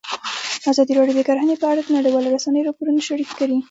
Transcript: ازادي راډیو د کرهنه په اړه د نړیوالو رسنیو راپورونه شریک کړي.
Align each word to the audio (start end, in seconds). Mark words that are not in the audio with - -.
ازادي 0.71 0.93
راډیو 0.99 1.15
د 1.17 1.21
کرهنه 1.27 1.55
په 1.61 1.65
اړه 1.71 1.81
د 1.83 1.89
نړیوالو 1.97 2.33
رسنیو 2.35 2.67
راپورونه 2.67 2.99
شریک 3.07 3.29
کړي. 3.39 3.57